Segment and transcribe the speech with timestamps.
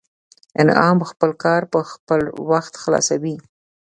[0.61, 1.61] انعام خپل کار
[2.07, 2.19] پر
[2.49, 3.35] وخت خلاصوي